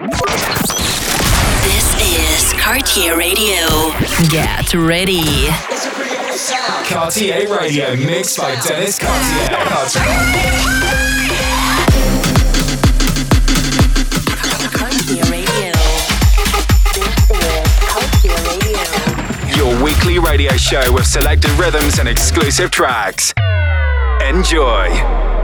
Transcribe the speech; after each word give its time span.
This 0.00 1.92
is 2.00 2.54
Cartier 2.54 3.18
Radio. 3.18 3.92
Get 4.30 4.72
ready. 4.72 5.48
Cartier 6.88 7.46
Radio 7.54 7.94
mixed 7.96 8.38
by 8.38 8.58
Dennis 8.62 8.98
Cartier. 8.98 9.58
Cartier 14.72 15.22
Radio. 15.30 15.72
This 16.94 17.30
is 17.30 17.68
Cartier 17.84 18.40
Radio. 18.48 18.80
Your 19.54 19.84
weekly 19.84 20.18
radio 20.18 20.56
show 20.56 20.90
with 20.94 21.06
selected 21.06 21.50
rhythms 21.58 21.98
and 21.98 22.08
exclusive 22.08 22.70
tracks. 22.70 23.34
Enjoy. 24.26 25.39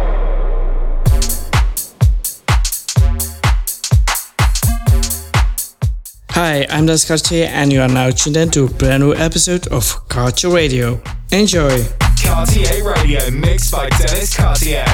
Hi, 6.39 6.67
I'm 6.69 6.85
Das 6.85 7.07
Cartier, 7.07 7.49
and 7.51 7.73
you 7.73 7.81
are 7.81 7.89
now 7.89 8.11
tuned 8.11 8.37
in 8.37 8.51
to 8.51 8.65
a 8.65 8.69
brand 8.69 9.03
new 9.03 9.15
episode 9.15 9.69
of 9.69 10.07
Cartier 10.11 10.51
Radio. 10.51 11.01
Enjoy! 11.33 11.83
Cartier 12.23 12.85
Radio 12.85 13.31
mixed 13.31 13.73
by 13.73 13.89
Dennis 13.89 14.37
Cartier. 14.37 14.85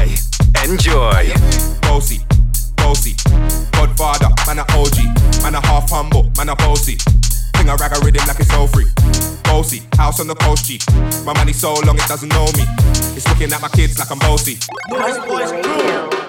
Enjoy. 0.62 1.34
bossy, 1.83 2.20
bossy. 2.77 3.16
Godfather, 3.73 4.28
man 4.47 4.60
a 4.60 4.78
OG, 4.78 5.42
man 5.42 5.56
a 5.56 5.66
half 5.66 5.91
humble, 5.91 6.30
man 6.36 6.48
a 6.48 6.55
bossy. 6.55 6.97
Sing 7.56 7.69
a 7.69 7.74
rag 7.74 7.91
a 7.91 7.98
rhythm 8.05 8.24
like 8.28 8.38
it's 8.38 8.55
all 8.55 8.69
free. 8.69 8.86
Bossy, 9.42 9.83
house 9.97 10.20
on 10.20 10.28
the 10.28 10.36
coast 10.36 10.66
G. 10.66 10.78
My 11.27 11.34
money 11.34 11.52
so 11.52 11.74
long 11.84 11.97
it 11.97 12.06
doesn't 12.06 12.28
know 12.28 12.47
me. 12.55 12.62
It's 13.19 13.27
looking 13.27 13.52
at 13.52 13.61
my 13.61 13.69
kids 13.70 13.98
like 13.98 14.12
I'm 14.12 14.20
bossy. 14.20 14.59
Once 14.91 16.21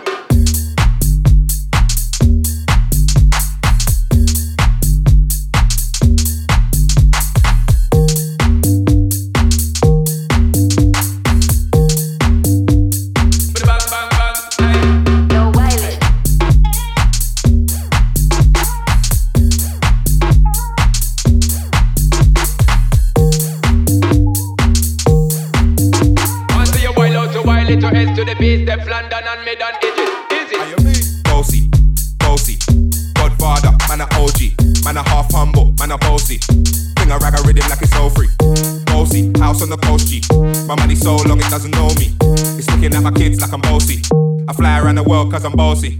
out 27.63 27.79
to 27.79 27.97
S 27.97 28.17
to 28.17 28.25
the 28.25 28.35
base, 28.35 28.65
them 28.65 28.79
London 28.79 29.23
and. 29.23 29.43
Easy. 30.31 31.69
Bossy. 32.19 32.57
Godfather, 33.15 33.71
man 33.87 34.01
a 34.01 34.07
OG, 34.19 34.83
man 34.83 34.97
a 34.97 35.03
half 35.03 35.31
humble, 35.31 35.73
man 35.79 35.91
a 35.91 35.97
bossy. 35.97 36.39
Sing 36.41 37.11
a 37.11 37.17
rag 37.17 37.39
a 37.39 37.41
rhythm 37.43 37.69
like 37.69 37.81
it's 37.81 37.95
all 37.95 38.09
free. 38.09 38.29
Bossy, 38.85 39.31
house 39.39 39.61
on 39.61 39.69
the 39.69 39.77
coast 39.77 40.07
G. 40.07 40.21
My 40.67 40.75
money 40.75 40.95
so 40.95 41.15
long 41.27 41.39
it 41.39 41.49
doesn't 41.49 41.71
know 41.71 41.87
me. 41.95 42.15
It's 42.57 42.69
looking 42.69 42.93
at 42.93 43.03
my 43.03 43.11
kids 43.11 43.39
like 43.39 43.53
I'm 43.53 43.61
bossy. 43.61 44.01
I 44.47 44.53
fly 44.53 44.79
around 44.79 44.95
the 44.95 45.03
world 45.03 45.31
cause 45.31 45.45
I'm. 45.45 45.53
Bossy, 45.53 45.99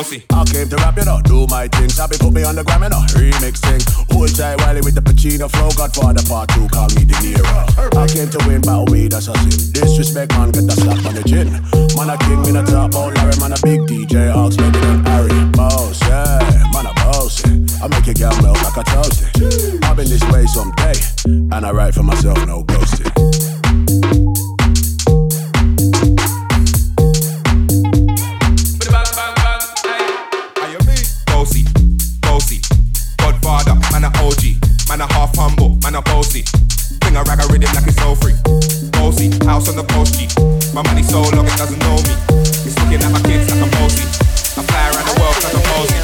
bossy. 0.00 0.24
I 0.32 0.44
came 0.44 0.68
to 0.68 0.76
rap, 0.76 0.96
you 0.96 1.04
know, 1.04 1.20
do 1.22 1.46
my 1.48 1.68
thing. 1.68 1.88
Sabi 1.88 2.16
put 2.18 2.32
me 2.32 2.42
on 2.44 2.56
the 2.56 2.64
gram, 2.64 2.82
you 2.82 2.88
know, 2.88 3.02
remixing. 3.12 3.82
Hold 4.12 4.34
tight 4.34 4.56
Wiley 4.60 4.80
with 4.80 4.94
the 4.94 5.02
Pacino 5.04 5.50
flow. 5.50 5.70
Godfather 5.76 6.24
part 6.28 6.48
two, 6.50 6.66
call 6.68 6.88
me 6.96 7.04
De 7.04 7.14
Niro. 7.20 7.44
I 7.96 8.06
came 8.08 8.30
to 8.30 8.40
win, 8.48 8.60
battle 8.60 8.86
me, 8.86 9.08
that's 9.08 9.28
a 9.28 9.34
sin. 9.44 9.72
Disrespect, 9.72 10.32
man, 10.32 10.50
get 10.52 10.64
the 10.66 10.72
slap 10.72 11.04
on 11.04 11.14
the 11.14 11.24
chin. 11.24 11.52
Man, 11.96 12.08
a 12.08 12.16
king, 12.24 12.40
me 12.42 12.50
a 12.56 12.64
top 12.64 12.94
out 12.94 13.14
Larry, 13.14 13.36
man, 13.40 13.52
a 13.52 13.58
big 13.60 13.80
DJ, 13.88 14.32
Ox, 14.32 14.56
maybe 14.56 14.80
than 14.80 15.04
Harry. 15.04 15.32
Boss, 15.52 16.00
yeah, 16.08 16.70
man, 16.72 16.86
a 16.86 16.92
boss. 17.04 17.44
I 17.80 17.88
make 17.88 18.06
your 18.06 18.16
girl 18.16 18.36
melt 18.42 18.60
like 18.64 18.76
a 18.76 18.84
toasty. 18.88 19.84
I've 19.84 19.96
been 19.96 20.08
this 20.08 20.24
way 20.32 20.46
someday, 20.46 20.96
and 21.28 21.66
I 21.66 21.70
write 21.72 21.94
for 21.94 22.02
myself, 22.02 22.38
no 22.46 22.64
ghosting. 22.64 24.29
Man 35.90 35.98
a 35.98 36.02
bossy. 36.02 36.44
Sing 37.04 37.16
a 37.16 37.22
rag 37.24 37.40
a 37.40 37.46
rhythm 37.48 37.72
like 37.74 37.86
it's 37.86 38.00
all 38.02 38.14
free. 38.14 38.34
Bossy, 38.92 39.30
house 39.46 39.68
on 39.68 39.76
the 39.76 39.84
coast 39.90 40.18
G. 40.18 40.28
My 40.74 40.82
money 40.82 41.02
so 41.02 41.22
long 41.34 41.46
it 41.46 41.56
doesn't 41.56 41.78
know 41.80 41.96
me. 42.06 42.14
It's 42.66 42.78
looking 42.78 43.02
at 43.02 43.10
my 43.10 43.20
kids 43.22 43.50
like 43.50 43.62
I'm 43.62 43.70
bossy. 43.70 44.04
I 44.58 44.62
fly 44.62 44.90
around 44.90 45.06
the 45.06 45.20
world 45.20 45.34
cause 45.34 45.54
I'm 45.54 45.62
bossy. 45.62 45.99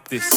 Like 0.00 0.08
this. 0.08 0.29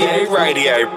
Radio. 0.00 0.88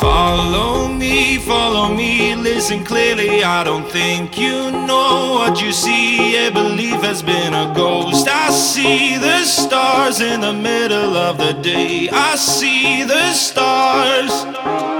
Follow 0.00 0.88
me, 0.88 1.36
follow 1.36 1.94
me, 1.94 2.34
listen 2.34 2.82
clearly. 2.82 3.44
I 3.44 3.62
don't 3.64 3.86
think 3.86 4.38
you 4.38 4.70
know 4.70 5.34
what 5.34 5.60
you 5.60 5.72
see. 5.72 6.46
A 6.46 6.50
belief 6.50 7.02
has 7.02 7.22
been 7.22 7.52
a 7.52 7.70
ghost. 7.74 8.26
I 8.26 8.50
see 8.50 9.18
the 9.18 9.44
stars 9.44 10.22
in 10.22 10.40
the 10.40 10.54
middle 10.54 11.18
of 11.18 11.36
the 11.36 11.52
day. 11.52 12.08
I 12.10 12.36
see 12.36 13.04
the 13.04 13.34
stars. 13.34 14.93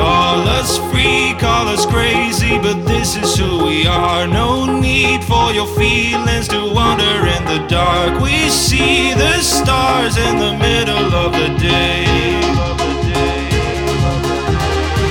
Call 0.00 0.48
us 0.48 0.78
free, 0.90 1.34
call 1.38 1.68
us 1.68 1.84
crazy, 1.84 2.58
but 2.58 2.86
this 2.86 3.16
is 3.16 3.36
who 3.36 3.66
we 3.66 3.86
are. 3.86 4.26
No 4.26 4.80
need 4.80 5.22
for 5.22 5.52
your 5.52 5.66
feelings 5.76 6.48
to 6.48 6.72
wander 6.72 7.26
in 7.36 7.44
the 7.44 7.66
dark. 7.68 8.18
We 8.18 8.48
see 8.48 9.12
the 9.12 9.42
stars 9.42 10.16
in 10.16 10.38
the 10.38 10.56
middle 10.56 11.14
of 11.24 11.32
the 11.32 11.48
day. 11.58 12.06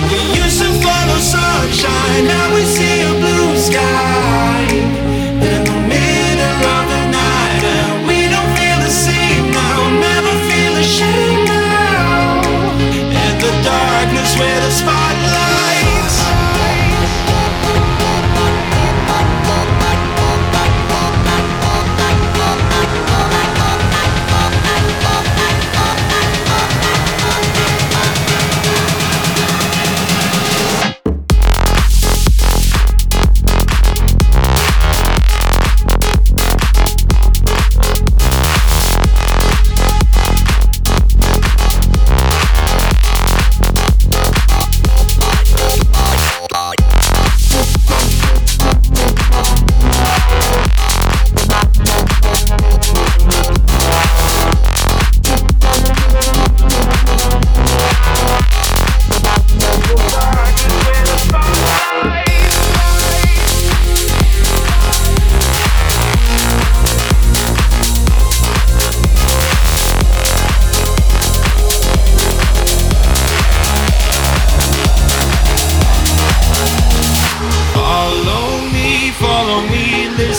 We 0.10 0.22
used 0.42 0.60
to 0.64 0.72
follow 0.82 1.20
sunshine, 1.36 2.24
now 2.26 2.56
we 2.56 2.64
see 2.64 3.02
a 3.02 3.14
blue 3.22 3.58
sky. 3.58 5.09
sweetest. 14.40 14.99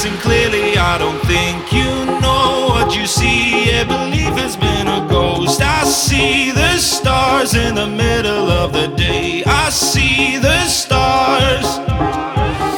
Listen 0.03 0.19
clearly. 0.21 0.79
I 0.79 0.97
don't 0.97 1.21
think 1.27 1.75
you 1.75 2.07
know 2.23 2.69
what 2.71 2.97
you 2.97 3.07
see. 3.07 3.67
Yeah, 3.67 3.85
belief 3.85 4.35
has 4.41 4.57
been 4.57 4.89
a 4.89 5.07
ghost. 5.07 5.61
I 5.61 5.85
see 5.85 6.53
the 6.53 6.79
stars 6.79 7.55
in 7.55 7.75
the 7.75 7.87
middle 7.87 8.49
of 8.49 8.73
the 8.73 8.87
day. 8.97 9.45
I 9.45 9.69
see 9.69 10.39
the 10.39 10.65
stars. 10.69 11.67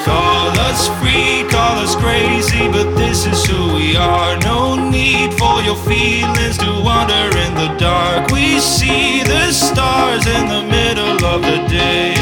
Call 0.05 0.51
us 0.67 0.89
free, 0.99 1.47
call 1.49 1.79
us 1.79 1.95
crazy, 1.95 2.67
but 2.67 2.93
this 2.97 3.25
is 3.25 3.47
who 3.47 3.75
we 3.77 3.97
are. 3.97 4.37
No 4.41 4.75
need 4.91 5.33
for 5.35 5.63
your 5.63 5.77
feelings 5.77 6.59
to 6.59 6.71
wander 6.83 7.29
in 7.39 7.55
the 7.55 7.73
dark. 7.79 8.33
We 8.33 8.59
see 8.59 9.23
the 9.23 9.53
stars 9.53 10.27
in 10.27 10.49
the 10.49 10.63
middle 10.63 11.25
of 11.25 11.43
the 11.43 11.69
day. 11.69 12.22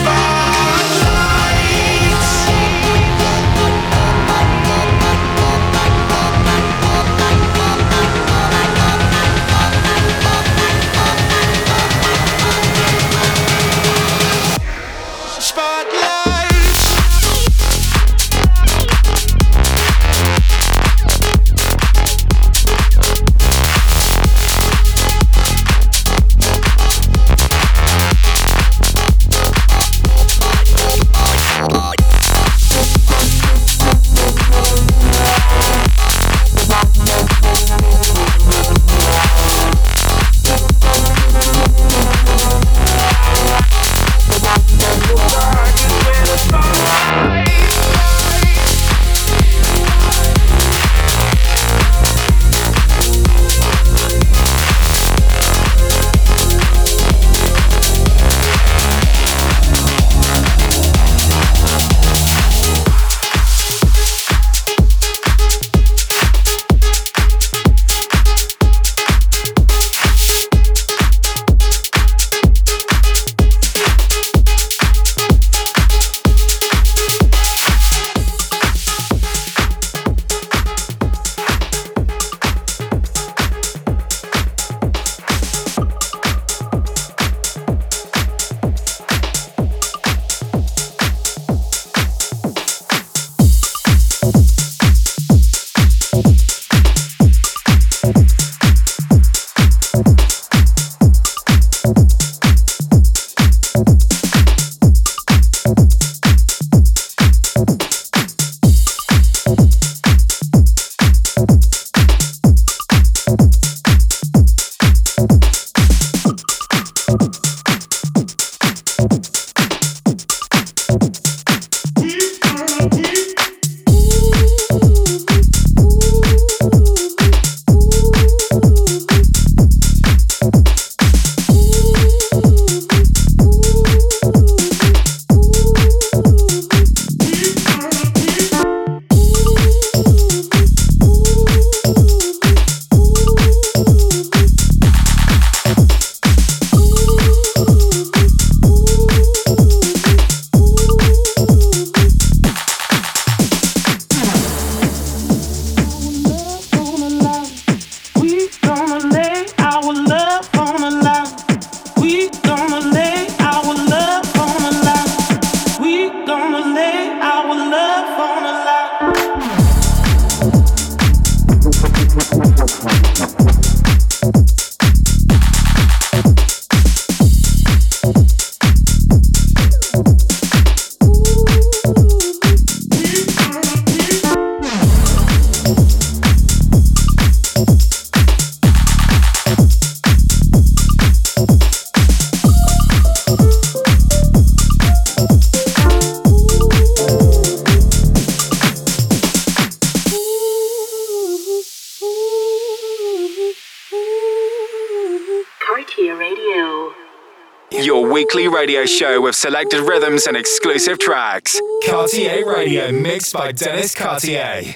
radio 208.61 208.85
show 208.85 209.19
with 209.19 209.33
selected 209.33 209.79
rhythms 209.81 210.27
and 210.27 210.37
exclusive 210.37 210.99
tracks. 210.99 211.59
Cartier 211.83 212.47
Radio 212.47 212.91
mixed 212.91 213.33
by 213.33 213.51
Dennis 213.51 213.95
Cartier. 213.95 214.75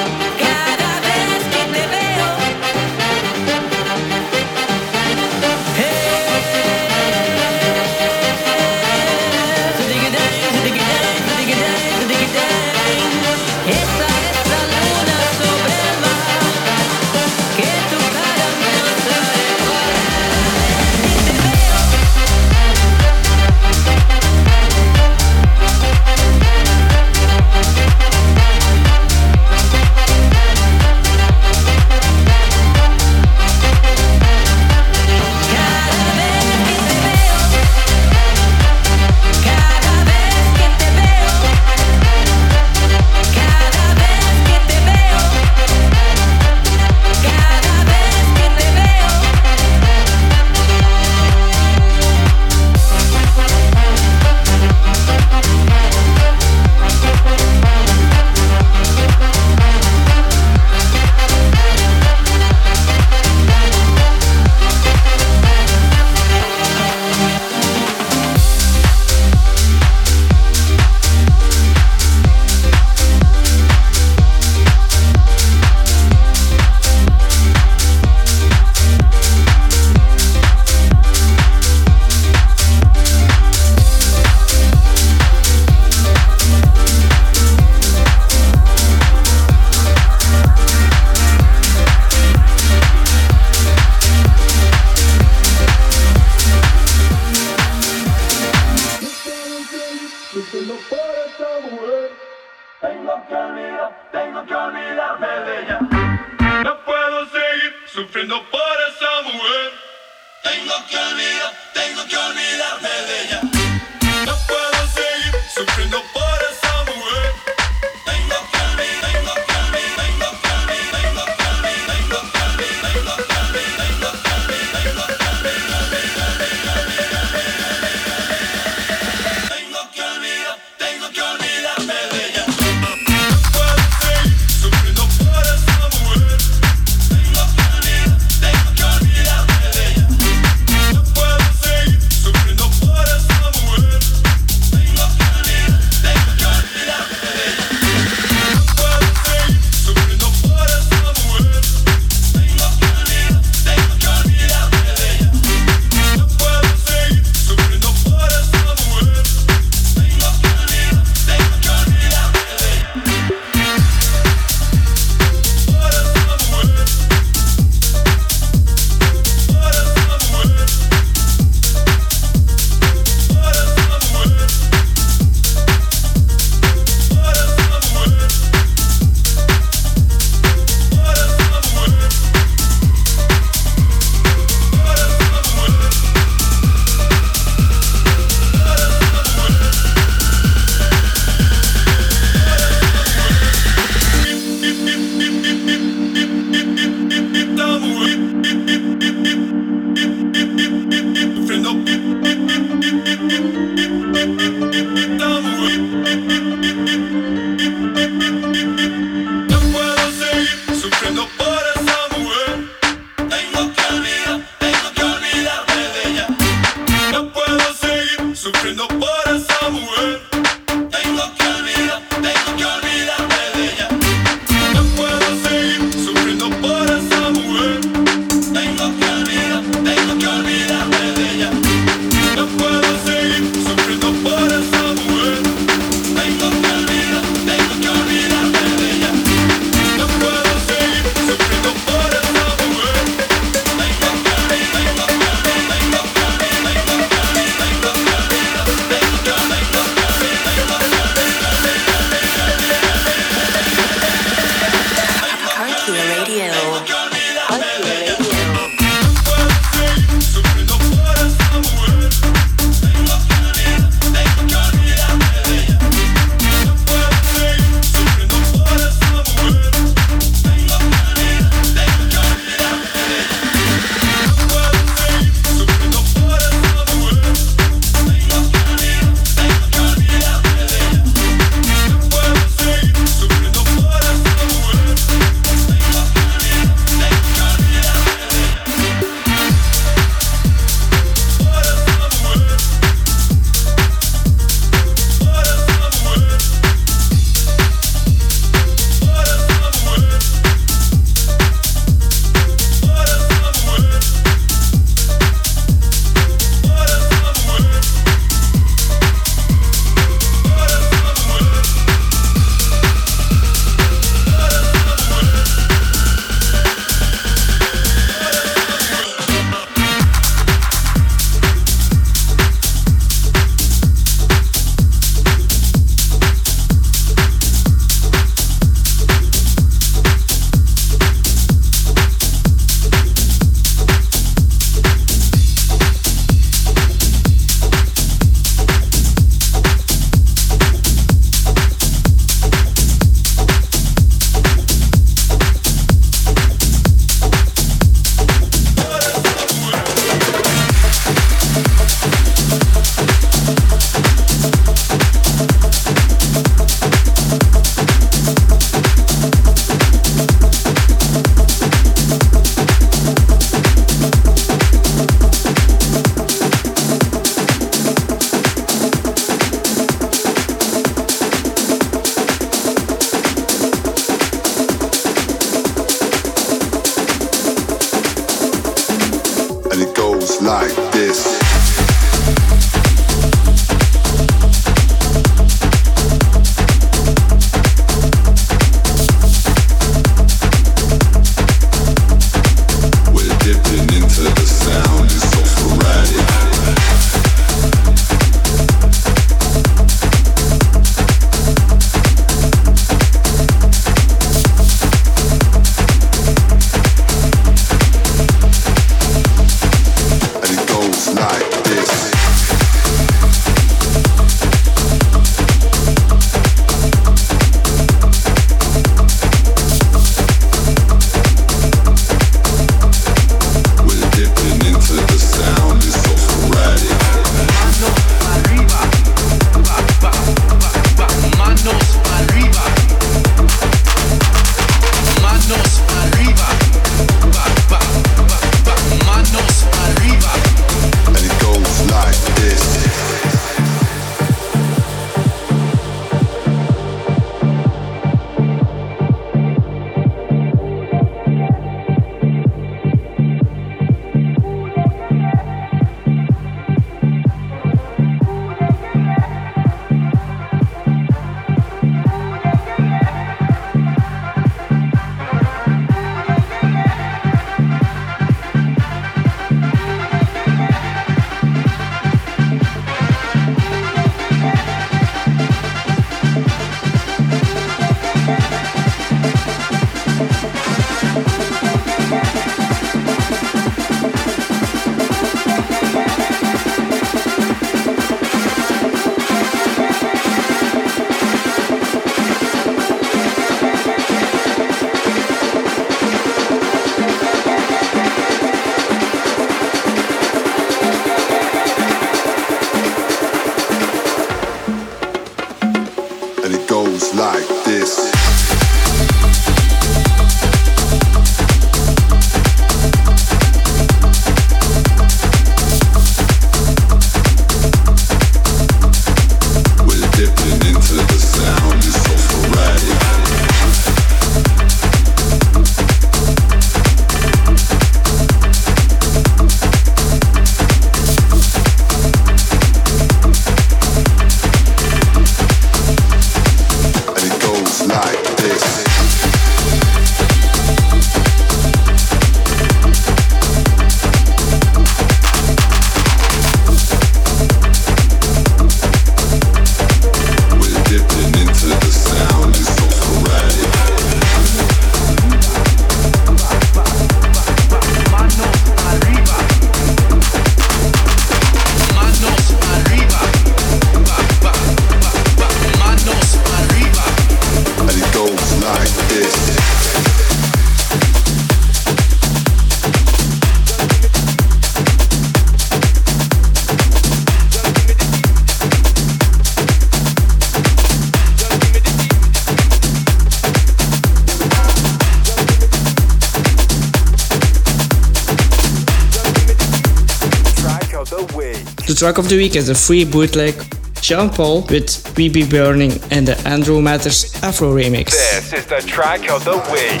Track 592.00 592.16
of 592.16 592.30
the 592.30 592.36
week 592.38 592.56
is 592.56 592.70
a 592.70 592.74
free 592.74 593.04
bootleg 593.04 593.52
Sean 594.00 594.30
Paul 594.30 594.64
with 594.70 594.88
We 595.18 595.28
Be 595.28 595.44
Burning 595.46 595.92
and 596.10 596.26
the 596.26 596.32
Andrew 596.48 596.80
Matters 596.80 597.36
Afro 597.42 597.74
remix. 597.76 598.06
This 598.16 598.54
is 598.54 598.64
the 598.64 598.80
track 598.80 599.28
of 599.28 599.44
the 599.44 599.60
week. 599.68 600.00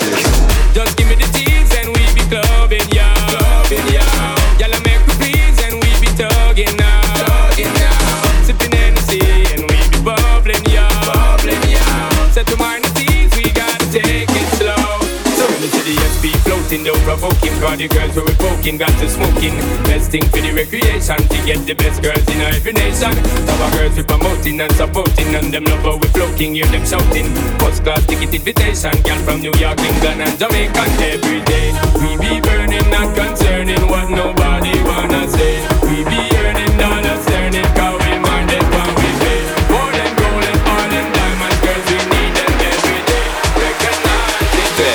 Just 0.72 0.96
give 0.96 1.08
me 1.12 1.16
the 1.20 1.28
tease 1.28 1.68
and 1.76 1.92
we 1.92 2.00
be 2.16 2.24
clubbing, 2.32 2.88
yeah. 2.96 3.12
Clubbing, 3.28 3.84
yeah. 3.92 4.56
Y'all 4.56 4.72
make 4.80 5.04
me 5.04 5.12
please 5.20 5.60
and 5.60 5.76
we 5.76 5.92
be 6.00 6.08
tugging 6.16 6.72
now. 6.80 7.04
Tugging 7.20 7.74
now. 7.76 8.48
Sipping 8.48 8.72
Hennessy 8.72 9.20
and 9.52 9.68
we 9.68 9.76
be 9.92 10.00
bubbling, 10.00 10.64
yeah. 10.72 10.88
Bubbling, 11.04 11.60
yeah. 11.68 12.32
Set 12.32 12.46
to 12.46 12.56
mind 12.56 12.82
the 12.82 12.92
tease, 12.96 13.36
we 13.36 13.52
gotta 13.52 13.84
take 13.92 14.24
it 14.24 14.48
slow. 14.56 15.04
So 15.36 15.44
when 15.52 15.60
you 15.60 15.68
the 15.68 16.00
SB 16.16 16.32
floating, 16.48 16.82
don't 16.82 16.96
provoking. 17.04 17.49
The 17.60 17.88
girls 17.88 18.14
who 18.14 18.24
we 18.24 18.34
poking 18.34 18.76
got 18.76 18.92
to 19.00 19.08
smoking. 19.08 19.56
Best 19.84 20.10
thing 20.10 20.20
for 20.28 20.40
the 20.40 20.52
recreation 20.52 21.16
to 21.16 21.38
get 21.48 21.64
the 21.64 21.72
best 21.72 22.02
girls 22.02 22.28
in 22.28 22.40
every 22.40 22.72
nation. 22.72 23.08
Our 23.48 23.70
girls 23.72 23.96
we 23.96 24.02
promoting 24.02 24.60
and 24.60 24.72
supporting, 24.72 25.32
and 25.34 25.48
them 25.48 25.64
love 25.64 25.80
how 25.80 25.96
we 25.96 26.08
floating, 26.08 26.56
hear 26.56 26.66
them 26.66 26.84
shouting. 26.84 27.32
First 27.56 27.84
class 27.84 28.04
ticket 28.04 28.34
invitation, 28.34 28.92
girl 29.00 29.16
from 29.24 29.40
New 29.40 29.54
York, 29.56 29.80
England, 29.80 30.20
and 30.20 30.36
Jamaica 30.36 30.84
every 31.08 31.40
day. 31.48 31.72
We 32.04 32.20
be 32.20 32.40
burning, 32.44 32.84
not 32.92 33.16
concerning 33.16 33.80
what 33.88 34.10
nobody 34.10 34.76
wanna 34.84 35.24
say. 35.28 35.64
We 35.88 36.04
be 36.04 36.20
earning 36.36 36.76
dollars. 36.76 37.10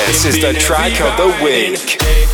This 0.06 0.34
is 0.34 0.40
the 0.40 0.54
track 0.54 1.00
of 1.00 1.16
the 1.16 1.44
week. 1.44 2.25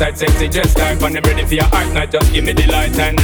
My 0.00 0.12
sexy, 0.12 0.48
just 0.48 0.76
type, 0.76 1.00
and 1.02 1.14
them 1.14 1.22
ready 1.24 1.44
for 1.44 1.54
your 1.54 1.64
heart, 1.64 1.92
not 1.94 2.10
just 2.10 2.32
give 2.32 2.44
me 2.44 2.52
the 2.52 2.66
light 2.66 2.98
and 2.98 3.16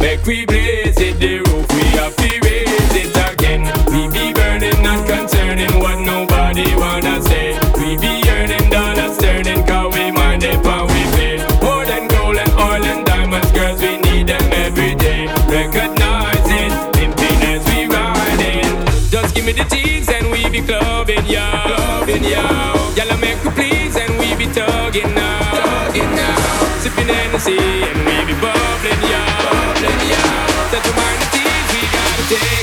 make 0.00 0.24
we 0.24 0.46
blaze 0.46 0.98
it, 1.00 1.18
the 1.18 1.38
roof, 1.38 1.66
we 1.74 1.82
have 1.98 2.14
to 2.16 2.28
raise 2.44 2.94
it 2.94 3.16
again. 3.32 3.62
We 3.90 4.06
be 4.08 4.32
burning, 4.32 4.80
not 4.82 5.06
concerning 5.08 5.72
what 5.80 5.98
nobody 5.98 6.74
wanna 6.76 7.20
say. 7.22 7.58
We 7.78 7.96
be 7.98 8.22
earning 8.28 8.70
dollars, 8.70 9.18
turning, 9.18 9.66
cause 9.66 9.92
we 9.94 10.10
mind 10.12 10.44
it, 10.44 10.64
and 10.64 10.86
we 10.92 11.02
pay. 11.16 11.36
More 11.62 11.84
than 11.84 12.06
gold 12.08 12.36
and 12.36 12.52
oil 12.54 12.84
and 12.84 13.04
diamonds, 13.04 13.50
girls, 13.52 13.80
we 13.80 13.98
need 13.98 14.28
them 14.28 14.46
every 14.52 14.94
day. 14.94 15.26
Recognize 15.48 16.46
it, 16.46 16.72
pimping 16.94 17.40
as 17.50 17.64
we 17.66 17.86
riding. 17.86 18.86
Just 19.10 19.34
give 19.34 19.44
me 19.44 19.52
the 19.52 19.64
tease 19.64 20.08
and 20.08 20.30
we 20.30 20.48
be 20.48 20.60
clubbing, 20.62 21.26
yeah. 21.26 21.64
Clubbing, 21.66 22.24
yeah. 22.24 22.59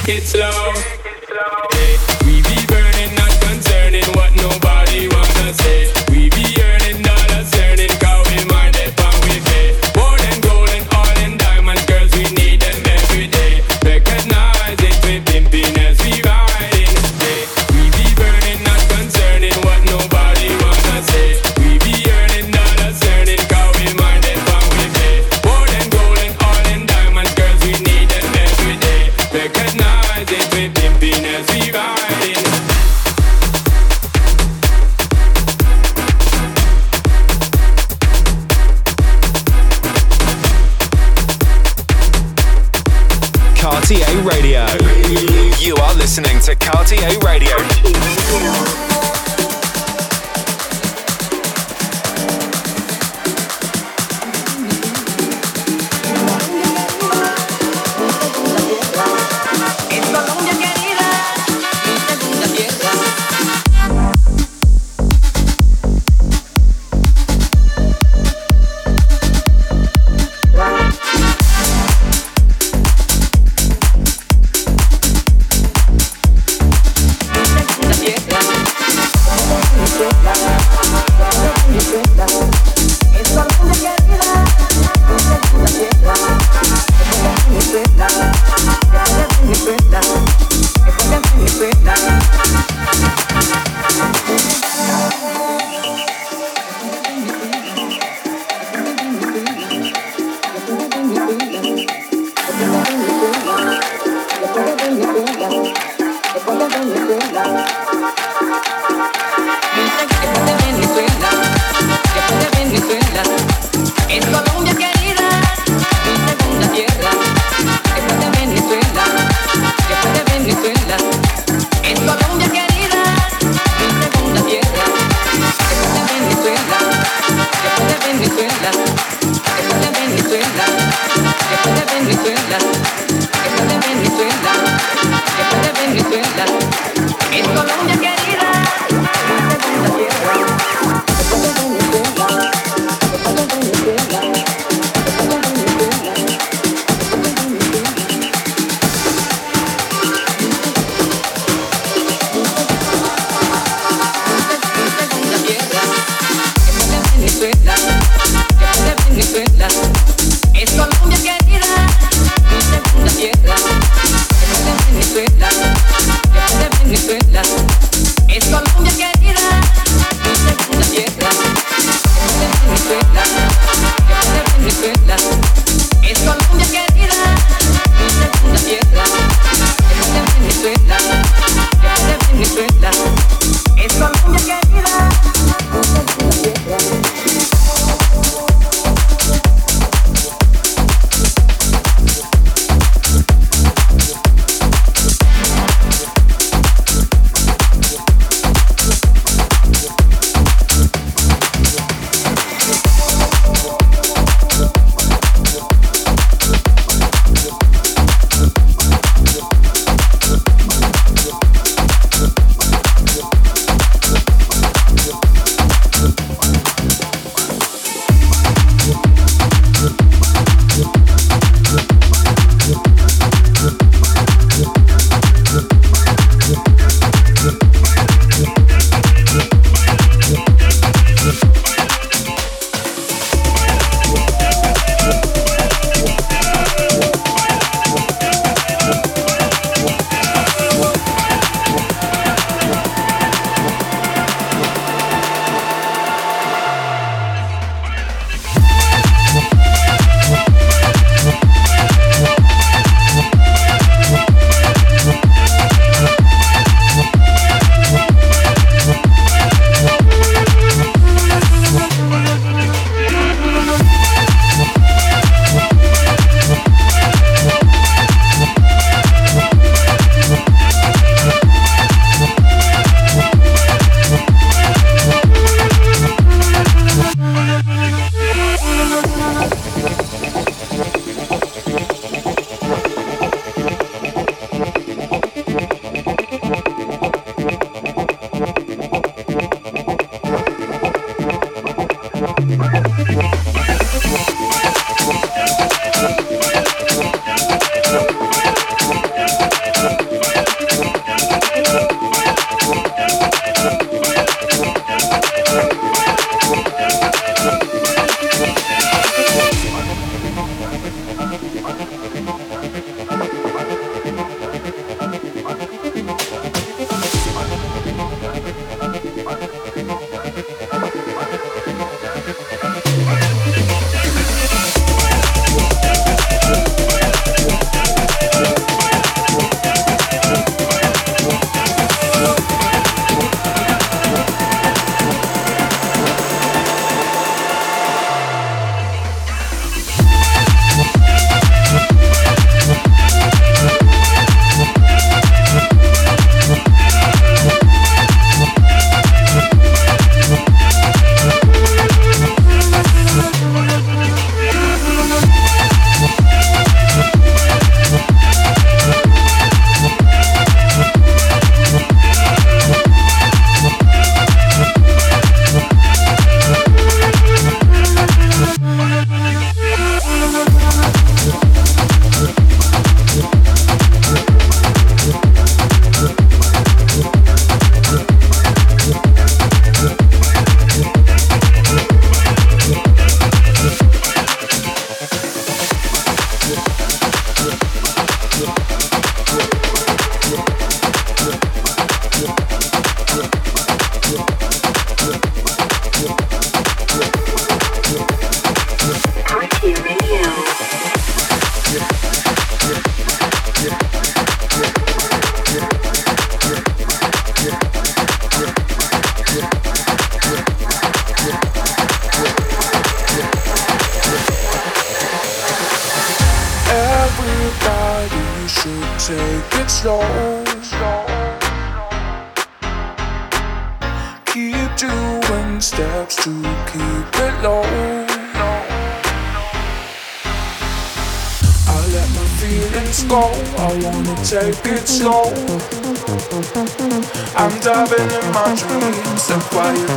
Gotta 0.08 0.22
take 0.22 0.77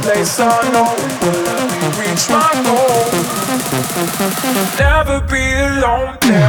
place 0.03 0.41
I 0.41 0.71
know 0.73 0.95
will 1.21 1.43
let 1.45 1.63
me 1.71 1.81
reach 2.01 2.29
my 2.29 2.53
goal. 2.65 3.05
Never 4.79 5.21
be 5.27 5.43
alone. 5.55 6.40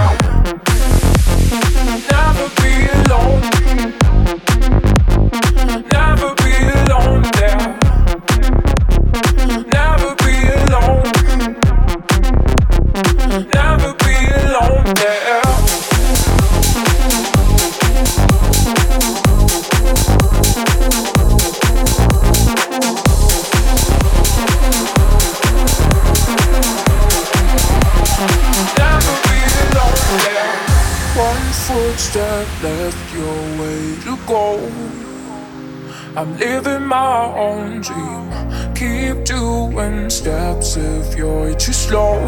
I'm 36.17 36.37
living 36.37 36.85
my 36.87 37.33
own 37.37 37.79
dream. 37.79 38.29
Keep 38.75 39.23
doing 39.23 40.09
steps 40.09 40.75
if 40.75 41.15
you're 41.15 41.53
too 41.53 41.71
slow. 41.71 42.19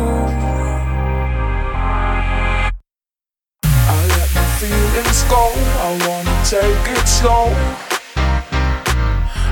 I 3.65 4.05
let 4.07 4.29
my 4.33 4.45
feelings 4.57 5.23
go. 5.23 5.51
I 5.83 5.91
wanna 6.07 6.37
take 6.47 6.97
it 6.97 7.07
slow. 7.07 7.51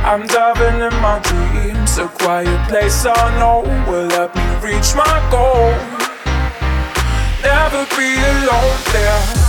I'm 0.05 0.25
diving 0.27 0.79
in 0.79 0.93
my 1.01 1.19
dreams. 1.19 1.97
A 1.97 2.07
quiet 2.07 2.69
place 2.69 3.05
I 3.05 3.37
know 3.37 3.63
will 3.91 4.09
help 4.11 4.33
me 4.33 4.43
reach 4.63 4.95
my 4.95 5.19
goal. 5.29 5.75
Never 7.43 7.85
be 7.97 8.15
alone 8.15 8.79
there. 8.93 9.40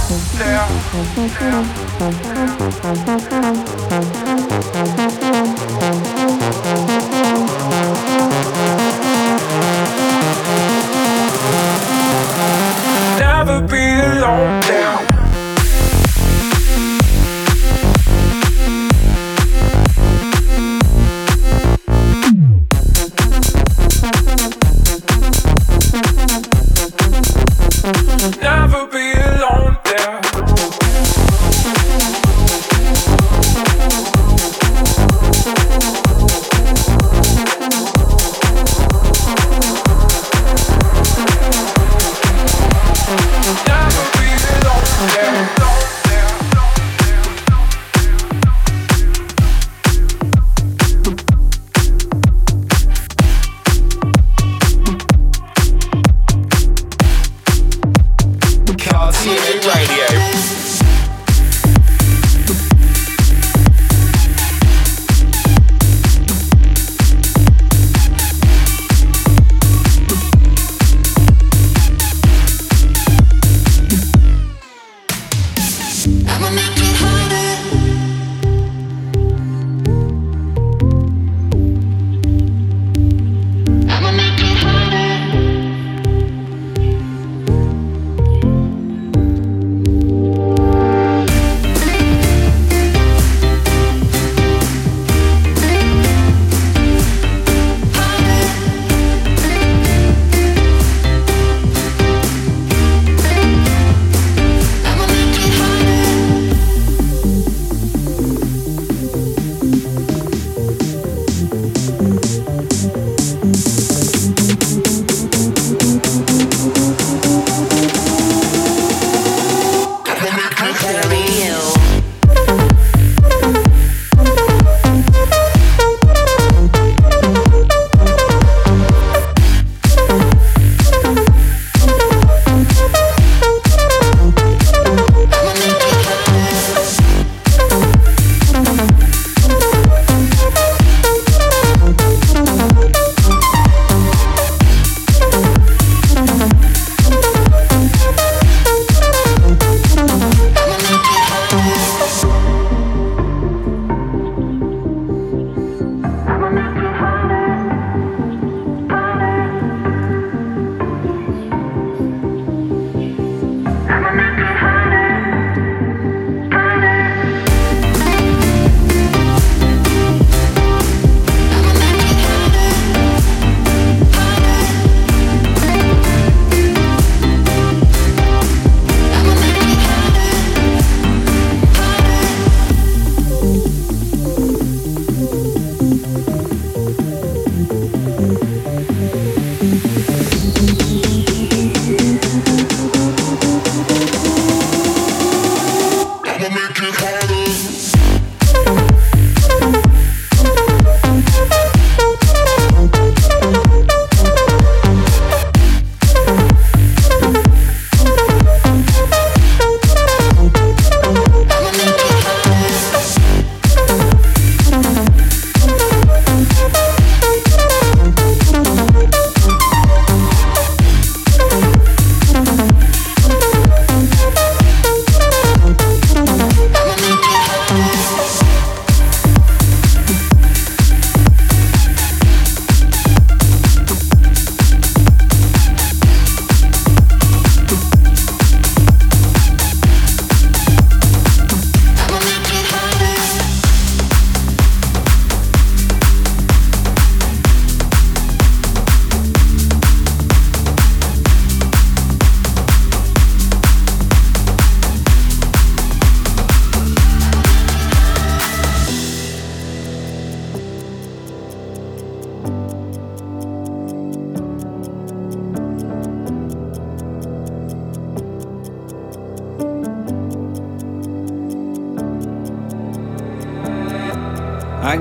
Never 13.19 13.61
be 13.63 14.01
alone 14.01 14.61
there. 14.61 15.02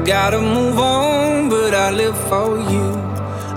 Gotta 0.06 0.42
move 0.42 0.80
on, 0.80 1.50
but 1.50 1.74
I 1.74 1.92
live 1.92 2.18
for 2.28 2.58
you. 2.58 2.94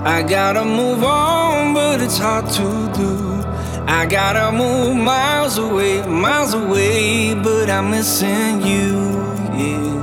I 0.03 0.21
gotta 0.21 0.63
move 0.63 1.03
on, 1.03 1.73
but 1.73 2.01
it's 2.01 2.17
hard 2.17 2.47
to 2.51 2.91
do. 2.95 3.43
I 3.87 4.05
gotta 4.05 4.51
move 4.51 4.95
miles 4.95 5.57
away, 5.57 6.05
miles 6.07 6.53
away, 6.53 7.33
but 7.33 7.69
I'm 7.69 7.89
missing 7.91 8.61
you, 8.61 9.11
yeah. 9.53 9.95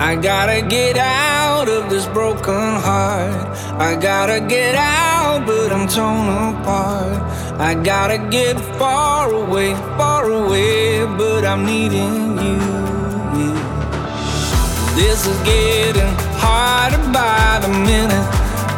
I 0.00 0.16
gotta 0.16 0.62
get 0.62 0.96
out 0.96 1.68
of 1.68 1.90
this 1.90 2.06
broken 2.06 2.54
heart. 2.54 3.46
I 3.78 3.96
gotta 3.96 4.40
get 4.40 4.74
out, 4.74 5.46
but 5.46 5.72
I'm 5.72 5.86
torn 5.88 6.60
apart. 6.60 7.22
I 7.60 7.74
gotta 7.74 8.18
get 8.18 8.58
far 8.78 9.30
away, 9.32 9.74
far 9.98 10.30
away, 10.30 11.04
but 11.04 11.44
I'm 11.44 11.66
needing 11.66 12.38
you. 12.38 12.75
This 14.96 15.26
is 15.26 15.36
getting 15.40 16.14
harder 16.40 16.96
by 17.12 17.60
the 17.60 17.68
minute. 17.68 18.26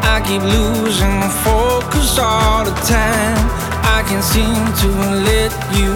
I 0.03 0.21
keep 0.27 0.43
losing 0.43 1.23
focus 1.47 2.19
all 2.19 2.64
the 2.64 2.75
time. 2.83 3.39
I 3.87 4.03
can't 4.03 4.25
seem 4.25 4.59
to 4.83 4.89
let 5.23 5.55
you 5.79 5.95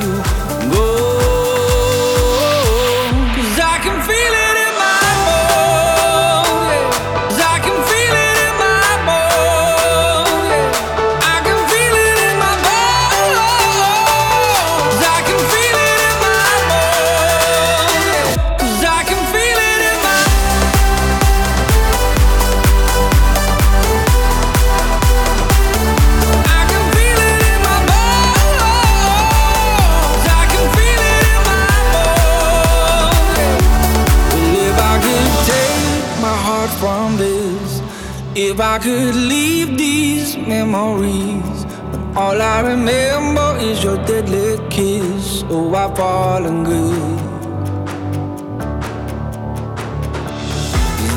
I 38.72 38.78
could 38.78 39.14
leave 39.14 39.76
these 39.76 40.38
memories, 40.38 41.66
but 41.90 42.16
all 42.16 42.40
I 42.40 42.60
remember 42.62 43.58
is 43.60 43.84
your 43.84 43.98
deadly 44.06 44.56
kiss. 44.70 45.44
Oh, 45.50 45.74
I've 45.74 45.94
fallen 45.94 46.64
good. 46.64 47.18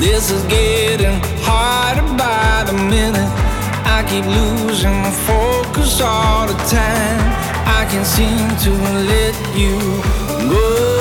This 0.02 0.32
is 0.32 0.44
getting 0.48 1.18
harder 1.48 2.02
by 2.18 2.66
the 2.68 2.74
minute. 2.74 3.32
I 3.88 4.04
keep 4.10 4.26
losing 4.26 4.92
my 4.92 5.12
focus 5.12 6.02
all 6.02 6.48
the 6.48 6.58
time. 6.68 7.24
I 7.80 7.88
can't 7.90 8.06
seem 8.06 8.50
to 8.66 8.72
let 9.14 9.36
you 9.56 9.80
go. 10.50 10.95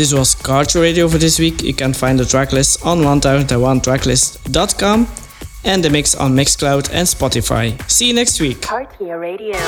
This 0.00 0.14
was 0.14 0.34
Card 0.34 0.74
Radio 0.76 1.08
for 1.08 1.18
this 1.18 1.38
week. 1.38 1.62
You 1.62 1.74
can 1.74 1.92
find 1.92 2.18
the 2.18 2.24
tracklist 2.24 2.86
on 2.86 3.00
1001tracklist.com 3.00 5.06
and 5.62 5.84
the 5.84 5.90
mix 5.90 6.14
on 6.14 6.32
Mixcloud 6.32 6.88
and 6.90 7.06
Spotify. 7.06 7.78
See 7.86 8.08
you 8.08 8.14
next 8.14 8.40
week. 8.40 8.62
Cartier 8.62 9.18
Radio. 9.18 9.58